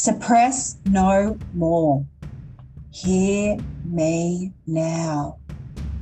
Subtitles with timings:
[0.00, 2.06] Suppress no more.
[2.92, 5.38] Hear me now.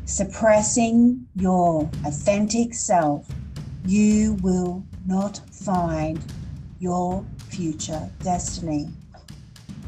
[0.04, 3.26] Suppressing your authentic self,
[3.87, 6.21] you will not find
[6.78, 8.90] your future destiny.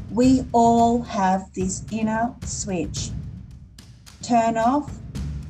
[0.09, 3.11] We all have this inner switch.
[4.23, 4.91] Turn off,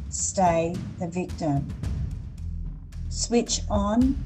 [0.10, 1.66] stay the victim.
[3.08, 4.22] Switch on,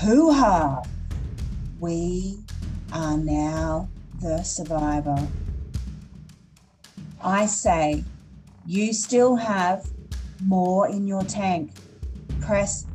[0.00, 0.82] hoo ha.
[1.78, 2.40] We
[2.92, 3.88] are now
[4.20, 5.28] the survivor.
[7.22, 8.04] I say,
[8.66, 9.88] you still have
[10.44, 11.72] more in your tank.
[12.40, 12.86] Press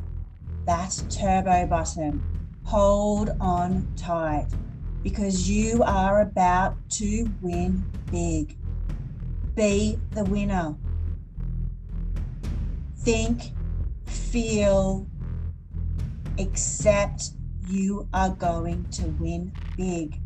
[0.65, 2.23] that turbo button.
[2.63, 4.47] Hold on tight
[5.03, 8.57] because you are about to win big.
[9.55, 10.75] Be the winner.
[12.97, 13.51] Think,
[14.05, 15.05] feel,
[16.39, 17.31] accept
[17.67, 20.19] you are going to win big.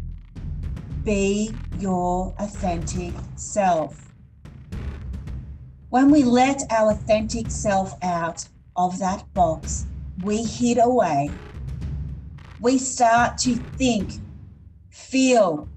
[1.03, 4.11] Be your authentic self.
[5.89, 9.85] When we let our authentic self out of that box,
[10.21, 11.31] we hid away.
[12.59, 14.13] We start to think,
[14.89, 15.69] feel,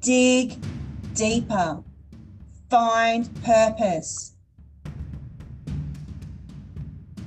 [0.00, 0.58] dig
[1.14, 1.84] deeper,
[2.70, 4.31] find purpose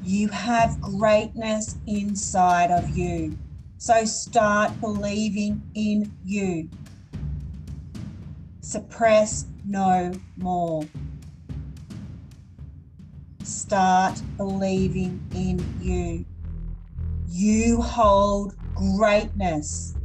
[0.05, 3.39] You have greatness inside of you.
[3.79, 6.69] So start believing in you.
[8.61, 10.83] Suppress no more.
[13.43, 16.23] Start believing in you.
[17.27, 19.95] You hold greatness.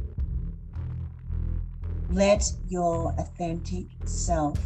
[2.09, 4.59] Let your authentic self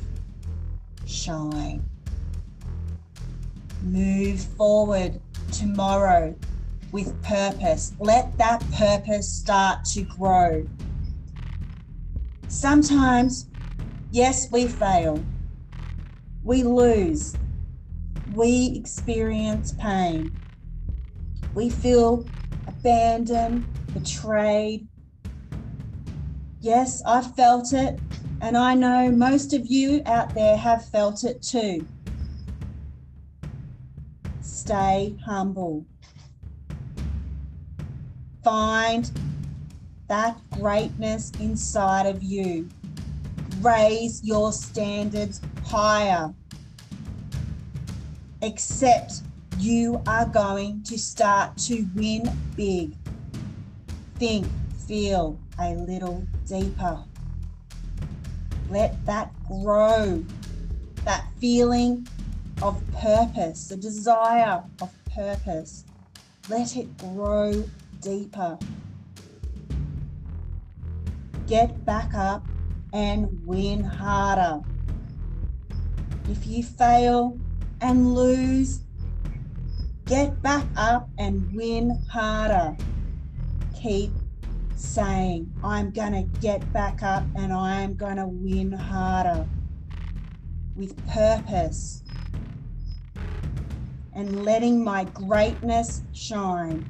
[1.05, 1.83] shine.
[3.85, 6.35] Move forward tomorrow
[6.91, 7.93] with purpose.
[7.99, 10.67] Let that purpose start to grow.
[12.47, 13.47] Sometimes,
[14.09, 15.23] yes, we fail,
[16.43, 17.37] we lose,
[18.33, 20.31] we experience pain,
[21.53, 22.27] we feel
[22.67, 24.87] abandoned, betrayed.
[26.59, 27.99] Yes, I've felt it,
[28.41, 31.87] and I know most of you out there have felt it too
[34.45, 35.85] stay humble.
[38.43, 39.09] Find
[40.07, 42.69] that greatness inside of you.
[43.61, 46.33] Raise your standards higher.
[48.41, 49.21] Accept
[49.57, 52.93] you are going to start to win big.
[54.15, 54.45] Think,
[54.87, 57.03] feel a little deeper.
[58.69, 60.23] Let that grow.
[61.03, 62.07] That feeling
[62.61, 65.85] of purpose, the desire of purpose.
[66.49, 67.63] Let it grow
[68.01, 68.57] deeper.
[71.47, 72.45] Get back up
[72.93, 74.61] and win harder.
[76.29, 77.37] If you fail
[77.81, 78.81] and lose,
[80.05, 82.75] get back up and win harder.
[83.79, 84.11] Keep
[84.75, 89.47] saying, I'm going to get back up and I'm going to win harder
[90.75, 92.03] with purpose
[94.13, 96.85] and letting my greatness shine.